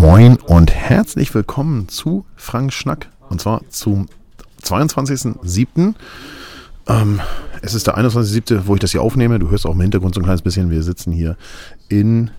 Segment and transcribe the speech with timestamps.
[0.00, 3.10] Moin und herzlich willkommen zu Frank Schnack.
[3.28, 4.06] Und zwar zum
[4.62, 5.94] 22.07.
[6.88, 7.20] Ähm,
[7.60, 9.38] es ist der 21.07., wo ich das hier aufnehme.
[9.38, 10.70] Du hörst auch im Hintergrund so ein kleines bisschen.
[10.70, 11.36] Wir sitzen hier
[11.90, 12.30] in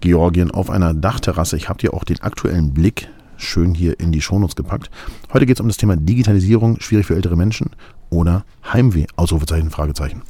[0.00, 1.58] Georgien auf einer Dachterrasse.
[1.58, 4.90] Ich habe dir auch den aktuellen Blick schön hier in die Shownotes gepackt.
[5.30, 7.68] Heute geht es um das Thema Digitalisierung, schwierig für ältere Menschen
[8.08, 10.22] oder Heimweh, Ausrufezeichen, Fragezeichen.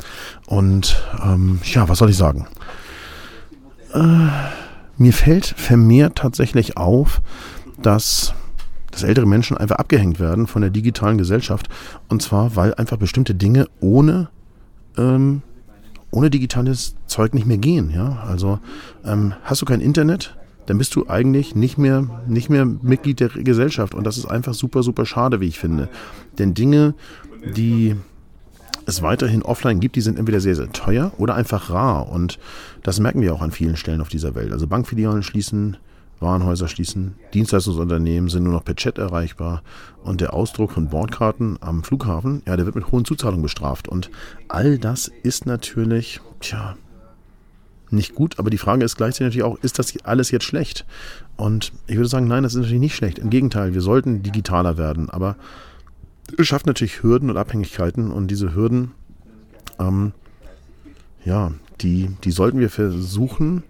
[0.46, 2.48] Und ähm, ja, was soll ich sagen?
[3.94, 4.26] Äh,
[5.00, 7.22] mir fällt vermehrt tatsächlich auf,
[7.80, 8.34] dass,
[8.90, 11.70] dass ältere Menschen einfach abgehängt werden von der digitalen Gesellschaft.
[12.08, 14.28] Und zwar, weil einfach bestimmte Dinge ohne,
[14.98, 15.40] ähm,
[16.10, 17.90] ohne digitales Zeug nicht mehr gehen.
[17.90, 18.22] Ja?
[18.28, 18.58] Also
[19.02, 20.36] ähm, hast du kein Internet,
[20.66, 23.94] dann bist du eigentlich nicht mehr, nicht mehr Mitglied der Gesellschaft.
[23.94, 25.88] Und das ist einfach super, super schade, wie ich finde.
[26.38, 26.92] Denn Dinge,
[27.56, 27.96] die
[28.90, 32.08] es weiterhin offline gibt, die sind entweder sehr, sehr teuer oder einfach rar.
[32.08, 32.38] Und
[32.82, 34.52] das merken wir auch an vielen Stellen auf dieser Welt.
[34.52, 35.76] Also Bankfilialen schließen,
[36.20, 39.62] Warenhäuser schließen, Dienstleistungsunternehmen sind nur noch per Chat erreichbar
[40.02, 43.88] und der Ausdruck von Bordkarten am Flughafen, ja, der wird mit hohen Zuzahlungen bestraft.
[43.88, 44.10] Und
[44.48, 46.76] all das ist natürlich, tja,
[47.90, 50.84] nicht gut, aber die Frage ist gleichzeitig natürlich auch, ist das alles jetzt schlecht?
[51.36, 53.18] Und ich würde sagen, nein, das ist natürlich nicht schlecht.
[53.18, 55.36] Im Gegenteil, wir sollten digitaler werden, aber
[56.40, 58.92] schafft natürlich Hürden und Abhängigkeiten und diese Hürden,
[59.78, 60.12] ähm,
[61.24, 63.62] ja, die, die sollten wir versuchen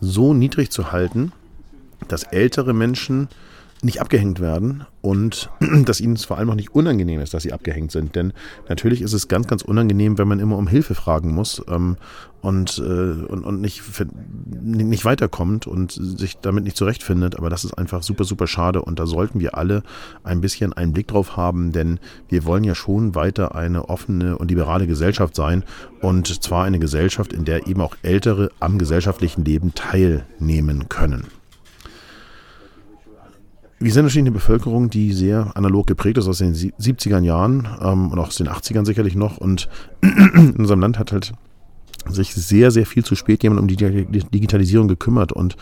[0.00, 1.32] so niedrig zu halten,
[2.08, 3.28] dass ältere Menschen
[3.82, 5.50] nicht abgehängt werden und
[5.84, 8.14] dass ihnen es vor allem auch nicht unangenehm ist, dass sie abgehängt sind.
[8.14, 8.32] Denn
[8.68, 11.96] natürlich ist es ganz, ganz unangenehm, wenn man immer um Hilfe fragen muss ähm,
[12.42, 13.82] und, äh, und, und nicht,
[14.46, 17.36] nicht weiterkommt und sich damit nicht zurechtfindet.
[17.36, 19.82] Aber das ist einfach super, super schade und da sollten wir alle
[20.22, 24.48] ein bisschen einen Blick drauf haben, denn wir wollen ja schon weiter eine offene und
[24.48, 25.64] liberale Gesellschaft sein
[26.00, 31.26] und zwar eine Gesellschaft, in der eben auch Ältere am gesellschaftlichen Leben teilnehmen können.
[33.82, 38.12] Wir sind natürlich eine Bevölkerung, die sehr analog geprägt ist aus den 70er Jahren ähm,
[38.12, 39.38] und auch aus den 80ern sicherlich noch.
[39.38, 39.68] Und
[40.02, 41.32] in unserem Land hat halt
[42.08, 45.32] sich sehr, sehr viel zu spät jemand um die Digitalisierung gekümmert.
[45.32, 45.56] Und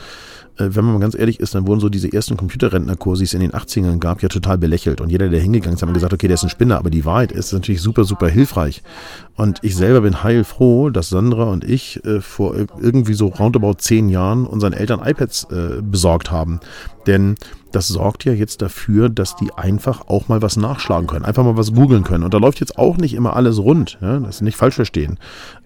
[0.57, 3.35] äh, wenn man mal ganz ehrlich ist, dann wurden so diese ersten Computerrentnerkurse, die es
[3.35, 5.01] in den 80ern gab, ja total belächelt.
[5.01, 6.79] Und jeder, der hingegangen ist, hat gesagt, okay, der ist ein Spinner.
[6.79, 8.83] Aber die Wahrheit ist natürlich super, super hilfreich.
[9.37, 14.09] Und ich selber bin heilfroh, dass Sandra und ich äh, vor irgendwie so roundabout zehn
[14.09, 16.61] Jahren unseren Eltern iPads äh, besorgt haben.
[17.07, 17.37] Denn
[17.73, 21.57] das sorgt ja jetzt dafür, dass die einfach auch mal was nachschlagen können, einfach mal
[21.57, 22.25] was googeln können.
[22.25, 24.19] Und da läuft jetzt auch nicht immer alles rund, ja?
[24.19, 25.19] das nicht falsch verstehen.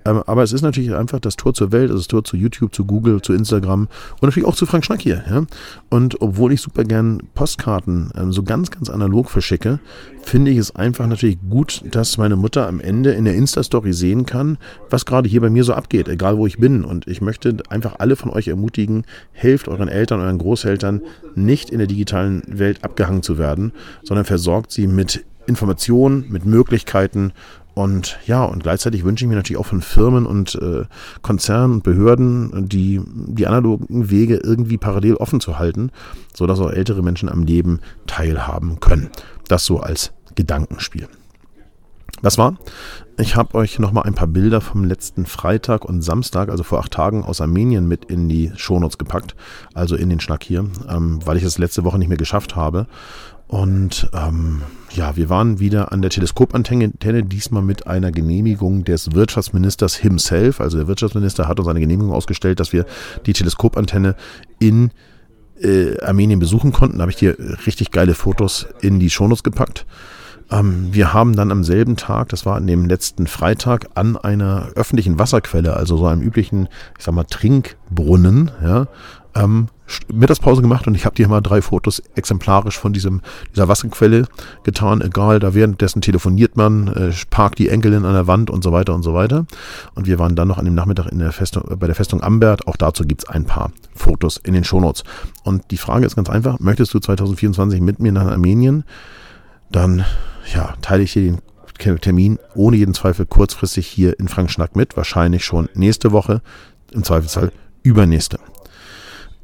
[0.05, 2.75] Ähm, aber es ist natürlich einfach das Tor zur Welt, also das Tor zu YouTube,
[2.75, 5.25] zu Google, zu Instagram und natürlich auch zu Frank Schnack hier.
[5.29, 5.45] Ja?
[5.89, 9.81] Und obwohl ich super gern Postkarten ähm, so ganz, ganz analog verschicke,
[10.23, 14.27] finde ich es einfach natürlich gut, dass meine Mutter am Ende in der Insta-Story sehen
[14.27, 14.59] kann,
[14.91, 16.85] was gerade hier bei mir so abgeht, egal wo ich bin.
[16.85, 21.03] Und ich möchte einfach alle von euch ermutigen, helft euren Eltern, euren Großeltern
[21.35, 23.73] nicht in der digitalen Welt abgehangen zu werden,
[24.03, 27.33] sondern versorgt sie mit Informationen, mit Möglichkeiten
[27.75, 30.85] und ja, und gleichzeitig wünsche ich mir natürlich auch von Firmen und äh,
[31.23, 35.91] Konzernen und Behörden, die die analogen Wege irgendwie parallel offen zu halten,
[36.33, 39.11] sodass auch ältere Menschen am Leben teilhaben können.
[39.49, 41.09] Das so als Gedankenspiel.
[42.25, 42.57] Das war,
[43.19, 46.91] ich habe euch nochmal ein paar Bilder vom letzten Freitag und Samstag, also vor acht
[46.91, 49.37] Tagen aus Armenien mit in die Shownotes gepackt,
[49.75, 52.87] also in den Schnack hier, ähm, weil ich es letzte Woche nicht mehr geschafft habe.
[53.47, 54.63] Und ähm,
[54.95, 60.63] ja, wir waren wieder an der Teleskopantenne, diesmal mit einer Genehmigung des Wirtschaftsministers himself.
[60.63, 62.87] Also der Wirtschaftsminister hat uns eine Genehmigung ausgestellt, dass wir
[63.27, 64.17] die Teleskopantenne
[64.59, 64.93] in
[65.61, 66.97] äh, Armenien besuchen konnten.
[66.97, 67.37] Da habe ich dir
[67.67, 69.85] richtig geile Fotos in die Shownotes gepackt.
[70.55, 74.69] Ähm, wir haben dann am selben Tag, das war an dem letzten Freitag, an einer
[74.77, 78.87] öffentlichen Wasserquelle, also so einem üblichen, ich sag mal, Trinkbrunnen, ja,
[79.35, 79.67] ähm,
[80.13, 83.21] Mittagspause gemacht und ich habe dir mal drei Fotos exemplarisch von diesem,
[83.55, 84.27] dieser Wasserquelle
[84.63, 85.01] getan.
[85.01, 88.95] Egal, da währenddessen telefoniert man, äh, parkt die Enkelin an der Wand und so weiter
[88.95, 89.45] und so weiter.
[89.95, 92.67] Und wir waren dann noch an dem Nachmittag in der Festung, bei der Festung Ambert.
[92.69, 95.05] Auch dazu gibt's ein paar Fotos in den Shownotes.
[95.43, 98.85] Und die Frage ist ganz einfach, möchtest du 2024 mit mir nach Armenien?
[99.75, 100.05] Dann
[100.55, 101.37] ja, teile ich dir
[101.85, 104.97] den Termin ohne jeden Zweifel kurzfristig hier in Frankschnack mit.
[104.97, 106.43] Wahrscheinlich schon nächste Woche,
[106.93, 107.51] im Zweifelsfall
[107.83, 108.39] übernächste.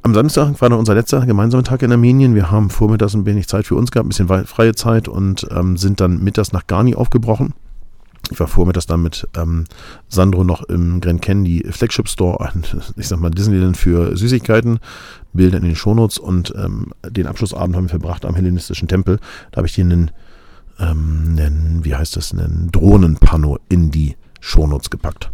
[0.03, 2.33] Am Samstag war dann unser letzter gemeinsamer Tag in Armenien.
[2.33, 5.75] Wir haben vormittags ein wenig Zeit für uns gehabt, ein bisschen freie Zeit und ähm,
[5.75, 7.53] sind dann mittags nach Garni aufgebrochen.
[8.29, 9.65] Ich war vormittags dann mit ähm,
[10.07, 12.49] Sandro noch im Grand Candy Flagship Store,
[12.95, 14.79] ich sag mal Disneyland für Süßigkeiten,
[15.33, 19.19] Bilder in den Shownotes und ähm, den Abschlussabend haben wir verbracht am hellenistischen Tempel.
[19.51, 20.11] Da habe ich dir einen,
[20.79, 25.31] ähm, einen, wie heißt das, einen Drohnenpano in die Shownotes gepackt.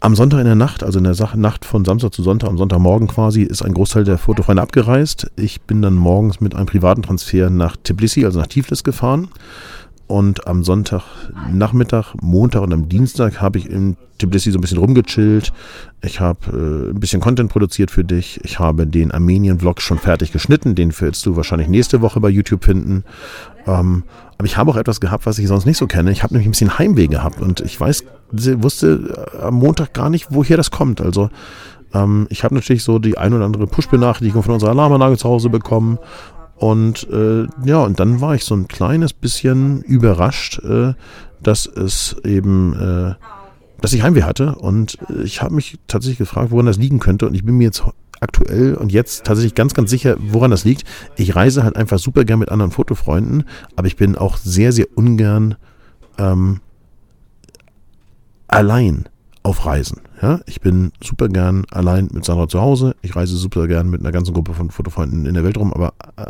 [0.00, 3.08] am Sonntag in der Nacht, also in der Nacht von Samstag zu Sonntag, am Sonntagmorgen
[3.08, 5.30] quasi, ist ein Großteil der Fotofreunde abgereist.
[5.36, 9.28] Ich bin dann morgens mit einem privaten Transfer nach Tbilisi, also nach Tiflis gefahren.
[10.06, 15.52] Und am Sonntagnachmittag, Montag und am Dienstag habe ich in Tbilisi so ein bisschen rumgechillt.
[16.02, 18.38] Ich habe äh, ein bisschen Content produziert für dich.
[18.44, 20.74] Ich habe den Armenien-Vlog schon fertig geschnitten.
[20.74, 23.04] Den wirst du wahrscheinlich nächste Woche bei YouTube finden.
[23.66, 24.04] Ähm,
[24.36, 26.12] aber ich habe auch etwas gehabt, was ich sonst nicht so kenne.
[26.12, 30.10] Ich habe nämlich ein bisschen Heimweh gehabt und ich weiß, wusste äh, am Montag gar
[30.10, 31.00] nicht, woher das kommt.
[31.00, 31.30] Also
[31.94, 35.48] ähm, ich habe natürlich so die ein oder andere Push-Benachrichtigung von unserer Alarmanlage zu Hause
[35.48, 35.98] bekommen
[36.56, 40.94] und äh, ja, und dann war ich so ein kleines bisschen überrascht, äh,
[41.42, 43.14] dass es eben, äh,
[43.80, 44.54] dass ich Heimweh hatte.
[44.54, 47.26] Und äh, ich habe mich tatsächlich gefragt, woran das liegen könnte.
[47.26, 47.82] Und ich bin mir jetzt
[48.20, 50.84] aktuell und jetzt tatsächlich ganz, ganz sicher, woran das liegt.
[51.16, 53.44] Ich reise halt einfach super gern mit anderen Fotofreunden,
[53.76, 55.56] aber ich bin auch sehr, sehr ungern
[56.18, 56.60] ähm,
[58.46, 59.08] allein
[59.44, 60.00] auf Reisen.
[60.20, 62.96] Ja, ich bin super gern allein mit Sandra zu Hause.
[63.02, 65.92] Ich reise super gern mit einer ganzen Gruppe von Fotofreunden in der Welt rum, aber
[66.16, 66.24] äh,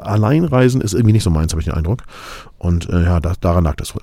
[0.00, 2.02] allein reisen ist irgendwie nicht so meins, habe ich den Eindruck.
[2.58, 4.02] Und äh, ja, da, daran lag das wohl.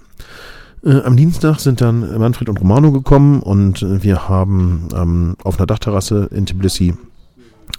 [0.85, 5.57] Äh, am Dienstag sind dann Manfred und Romano gekommen und äh, wir haben ähm, auf
[5.57, 6.93] einer Dachterrasse in Tbilisi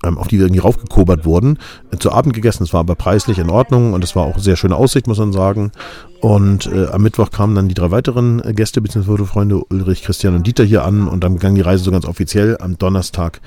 [0.03, 1.59] auf die wir irgendwie raufgekobert wurden,
[1.91, 2.65] äh, zu Abend gegessen.
[2.65, 5.33] Es war aber preislich in Ordnung und es war auch sehr schöne Aussicht, muss man
[5.33, 5.73] sagen.
[6.21, 9.25] Und äh, am Mittwoch kamen dann die drei weiteren äh, Gäste bzw.
[9.25, 12.57] Freunde Ulrich, Christian und Dieter hier an und dann begann die Reise so ganz offiziell.
[12.61, 13.41] Am Donnerstag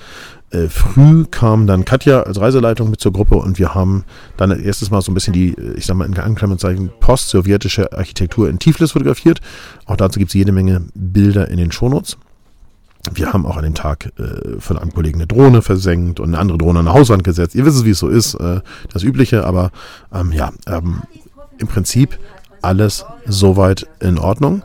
[0.52, 4.06] äh, früh kam dann Katja als Reiseleitung mit zur Gruppe und wir haben
[4.38, 8.50] dann erstes Mal so ein bisschen die, äh, ich sag mal in Anklammenzeichen, post-sowjetische Architektur
[8.50, 9.42] in Tiflis fotografiert.
[9.86, 12.18] Auch dazu gibt es jede Menge Bilder in den Shownotes.
[13.13, 16.39] Wir haben auch an dem Tag äh, von einem Kollegen eine Drohne versenkt und eine
[16.39, 17.56] andere Drohne an eine Hauswand gesetzt.
[17.56, 18.62] Ihr wisst, wie es so ist, äh,
[18.92, 19.71] das Übliche, aber
[20.13, 21.01] ähm, ja, ähm,
[21.57, 22.18] im Prinzip
[22.62, 24.63] alles soweit in Ordnung.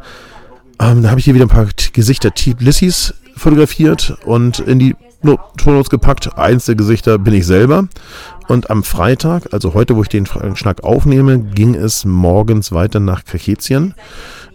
[0.79, 5.91] Ähm, da habe ich hier wieder ein paar Gesichter Tbilissis fotografiert und in die Shownotes
[5.91, 6.37] gepackt.
[6.37, 7.89] Eins der Gesichter bin ich selber.
[8.49, 13.25] Und am Freitag, also heute, wo ich den Schnack aufnehme, ging es morgens weiter nach
[13.25, 13.95] Kaketien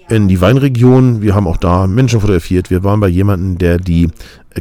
[0.09, 1.21] in die Weinregion.
[1.21, 2.69] Wir haben auch da Menschen fotografiert.
[2.69, 4.09] Wir waren bei jemandem, der die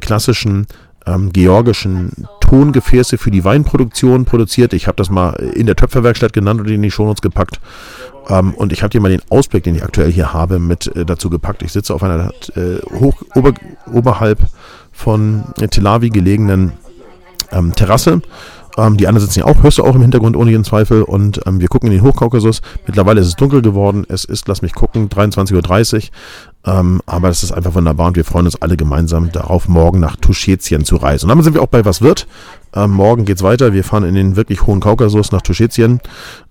[0.00, 0.66] klassischen
[1.06, 4.72] ähm, georgischen Tongefäße für die Weinproduktion produziert.
[4.72, 7.60] Ich habe das mal in der Töpferwerkstatt genannt und in die Shownotes gepackt.
[8.28, 11.04] Ähm, und ich habe dir mal den Ausblick, den ich aktuell hier habe, mit äh,
[11.04, 11.62] dazu gepackt.
[11.62, 13.54] Ich sitze auf einer äh, hoch, ober,
[13.92, 14.40] oberhalb
[14.92, 16.72] von Tel Aviv gelegenen
[17.52, 18.22] ähm, Terrasse
[18.76, 21.02] ähm, die anderen sitzen ja auch, hörst du auch im Hintergrund ohne jeden Zweifel.
[21.02, 22.60] Und ähm, wir gucken in den Hochkaukasus.
[22.86, 24.04] Mittlerweile ist es dunkel geworden.
[24.08, 26.00] Es ist, lass mich gucken, 23.30 Uhr.
[26.66, 30.16] Ähm, aber es ist einfach wunderbar und wir freuen uns alle gemeinsam darauf, morgen nach
[30.16, 31.26] Tuschetien zu reisen.
[31.26, 32.26] Und damit sind wir auch bei Was wird.
[32.74, 33.72] Ähm, morgen geht's weiter.
[33.72, 36.00] Wir fahren in den wirklich hohen Kaukasus nach Tuschetien.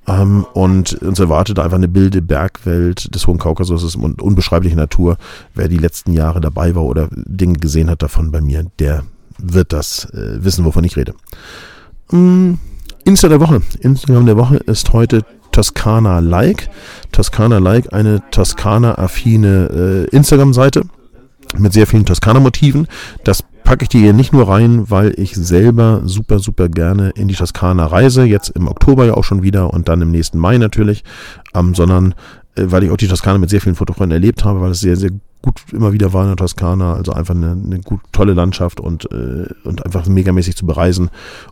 [0.08, 5.18] Ähm, und uns erwartet einfach eine wilde Bergwelt des Hohen Kaukasus und unbeschreibliche Natur.
[5.54, 9.04] Wer die letzten Jahre dabei war oder Dinge gesehen hat davon bei mir, der
[9.38, 11.14] wird das äh, wissen, wovon ich rede.
[12.12, 12.54] Mm,
[13.04, 13.62] Insta der Woche.
[13.80, 16.70] Instagram der Woche ist heute Toskana Like.
[17.12, 20.84] Toskana Like, eine Toskana-affine äh, Instagram-Seite
[21.58, 22.88] mit sehr vielen Toskana-Motiven.
[23.24, 27.28] Das packe ich dir hier nicht nur rein, weil ich selber super, super gerne in
[27.28, 28.24] die Toskana reise.
[28.24, 31.04] Jetzt im Oktober ja auch schon wieder und dann im nächsten Mai natürlich,
[31.54, 32.16] ähm, sondern
[32.56, 35.12] weil ich auch die Toskana mit sehr vielen Fotofreunden erlebt habe, weil es sehr, sehr
[35.42, 36.96] gut immer wieder war in der Toskana.
[36.96, 41.10] Also einfach eine, eine gut, tolle Landschaft und, äh, und einfach megamäßig zu bereisen.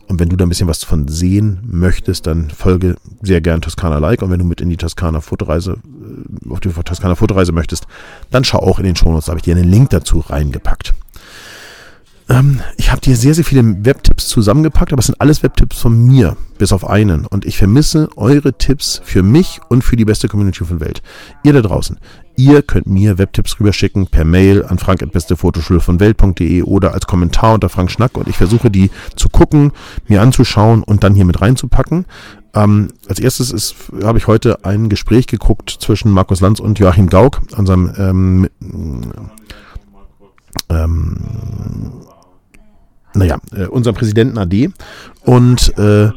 [0.07, 4.00] Und wenn du da ein bisschen was davon sehen möchtest, dann folge sehr gern Toskana
[4.00, 4.22] Like.
[4.22, 7.86] Und wenn du mit in die Toskana Fotoreise, äh, auf die Toskana Fotoreise möchtest,
[8.31, 9.25] dann schau auch in den Shownotes.
[9.25, 10.93] Da habe ich dir einen Link dazu reingepackt.
[12.30, 16.06] Ähm, ich habe dir sehr, sehr viele Webtipps zusammengepackt, aber es sind alles Webtipps von
[16.06, 17.25] mir, bis auf einen.
[17.25, 21.01] Und ich vermisse eure Tipps für mich und für die beste Community von Welt.
[21.44, 22.00] Ihr da draußen,
[22.36, 27.70] ihr könnt mir Webtipps rüberschicken per Mail an frank.bestefotoschule von Welt.de oder als Kommentar unter
[27.70, 29.72] Frank Schnack und ich versuche die zu gucken,
[30.08, 32.06] mir anzuschauen und dann hier mit reinzupacken.
[32.56, 37.42] Ähm, als erstes habe ich heute ein Gespräch geguckt zwischen Markus Lanz und Joachim Gauck,
[37.58, 38.50] unserem ähm,
[40.70, 41.18] ähm,
[43.13, 44.72] naja, äh, unserem Präsidenten AD.
[45.24, 46.10] Und äh,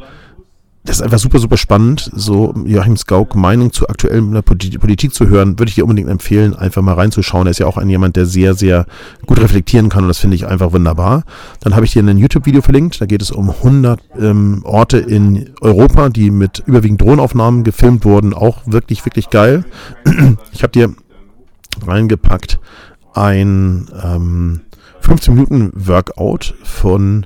[0.87, 5.59] das ist einfach super, super spannend, so Joachim Gauck Meinung zu aktuellen Politik zu hören,
[5.59, 7.45] würde ich dir unbedingt empfehlen, einfach mal reinzuschauen.
[7.45, 8.85] Er ist ja auch ein jemand, der sehr, sehr
[9.25, 11.25] gut reflektieren kann und das finde ich einfach wunderbar.
[11.59, 15.49] Dann habe ich dir ein YouTube-Video verlinkt, da geht es um 100 ähm, Orte in
[15.59, 19.65] Europa, die mit überwiegend Drohnenaufnahmen gefilmt wurden, auch wirklich, wirklich geil.
[20.53, 20.95] Ich habe dir
[21.85, 22.59] reingepackt
[23.13, 24.61] ein ähm,
[25.07, 27.25] 15 Minuten Workout von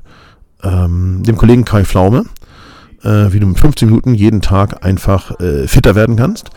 [0.64, 2.26] ähm, dem Kollegen Kai Flaume,
[3.04, 6.52] äh, wie du mit 15 Minuten jeden Tag einfach äh, fitter werden kannst.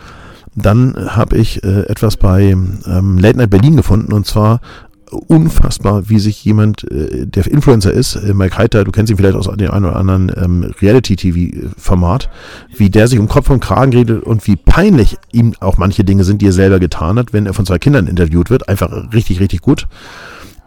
[0.53, 4.61] Dann habe ich äh, etwas bei ähm, Late Night Berlin gefunden und zwar
[5.09, 9.35] unfassbar, wie sich jemand, äh, der Influencer ist, äh, Mike Heiter, du kennst ihn vielleicht
[9.35, 12.29] aus dem einen oder anderen ähm, Reality-TV-Format,
[12.77, 16.23] wie der sich um Kopf und Kragen redet und wie peinlich ihm auch manche Dinge
[16.23, 18.69] sind, die er selber getan hat, wenn er von zwei Kindern interviewt wird.
[18.69, 19.87] Einfach richtig, richtig gut.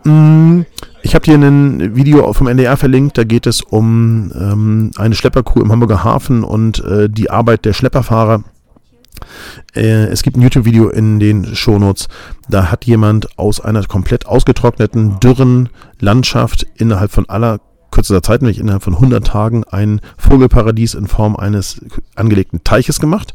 [0.04, 0.62] Mm,
[1.02, 5.60] ich habe dir ein Video vom NDR verlinkt, da geht es um ähm, eine Schlepperkuh
[5.60, 8.44] im Hamburger Hafen und äh, die Arbeit der Schlepperfahrer.
[9.74, 12.08] Äh, es gibt ein YouTube-Video in den Shownotes,
[12.48, 17.60] da hat jemand aus einer komplett ausgetrockneten, dürren Landschaft innerhalb von aller
[17.98, 21.80] kürzester Zeit, nämlich innerhalb von 100 Tagen, ein Vogelparadies in Form eines
[22.14, 23.34] angelegten Teiches gemacht.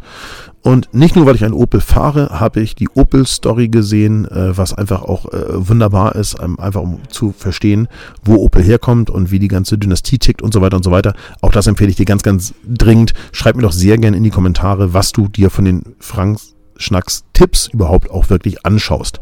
[0.61, 4.73] Und nicht nur, weil ich ein Opel fahre, habe ich die Opel-Story gesehen, äh, was
[4.73, 7.89] einfach auch äh, wunderbar ist, ähm, einfach um zu verstehen,
[8.23, 11.13] wo Opel herkommt und wie die ganze Dynastie tickt und so weiter und so weiter.
[11.41, 13.13] Auch das empfehle ich dir ganz, ganz dringend.
[13.33, 16.39] Schreib mir doch sehr gerne in die Kommentare, was du dir von den Frank
[16.77, 19.19] Schnacks Tipps überhaupt auch wirklich anschaust.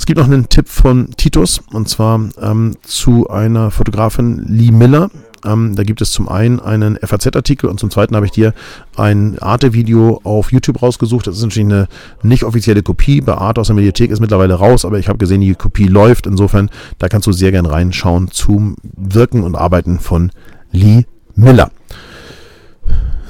[0.00, 5.10] Es gibt noch einen Tipp von Titus und zwar ähm, zu einer Fotografin Lee Miller.
[5.44, 8.54] Ähm, da gibt es zum einen einen FAZ-Artikel und zum zweiten habe ich dir
[8.96, 11.26] ein Arte-Video auf YouTube rausgesucht.
[11.26, 11.86] Das ist natürlich eine
[12.22, 13.20] nicht offizielle Kopie.
[13.20, 16.26] Bei Arte aus der Mediathek ist mittlerweile raus, aber ich habe gesehen, die Kopie läuft.
[16.26, 20.32] Insofern, da kannst du sehr gern reinschauen zum Wirken und Arbeiten von
[20.72, 21.04] Lee
[21.34, 21.70] Miller.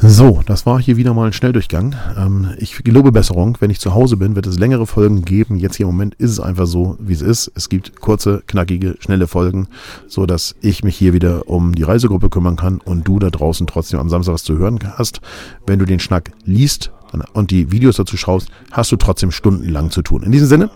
[0.02, 1.94] So, das war hier wieder mal ein Schnelldurchgang.
[2.16, 3.58] Ähm, ich gelobe Besserung.
[3.60, 5.56] Wenn ich zu Hause bin, wird es längere Folgen geben.
[5.56, 7.52] Jetzt hier im Moment ist es einfach so, wie es ist.
[7.54, 9.68] Es gibt kurze, knackige, schnelle Folgen,
[10.08, 13.66] so dass ich mich hier wieder um die Reisegruppe kümmern kann und du da draußen
[13.66, 15.20] trotzdem am Samstag was zu hören hast.
[15.66, 16.92] Wenn du den Schnack liest
[17.34, 20.22] und die Videos dazu schaust, hast du trotzdem stundenlang zu tun.
[20.22, 20.70] In diesem Sinne,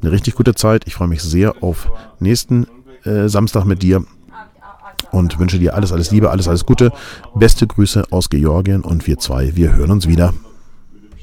[0.00, 0.84] eine richtig gute Zeit.
[0.86, 1.90] Ich freue mich sehr auf
[2.20, 2.68] nächsten
[3.02, 4.04] äh, Samstag mit dir
[5.12, 6.92] und wünsche dir alles, alles Liebe, alles, alles Gute.
[7.34, 10.32] Beste Grüße aus Georgien und wir zwei, wir hören uns wieder.